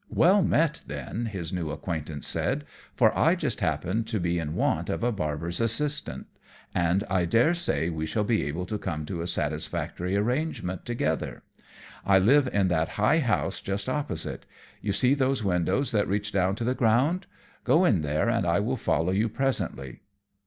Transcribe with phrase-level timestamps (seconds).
[0.09, 2.65] "Well met then," his new acquaintance said,
[2.95, 6.25] "for I just happen to be in want of a barber's assistant,
[6.73, 11.43] and I dare say we shall be able to come to a satisfactory arrangement together.
[12.03, 14.47] I live in that high house just opposite.
[14.81, 17.27] You see those windows that reach down to the ground.
[17.63, 19.99] Go in there, and I will follow you presently."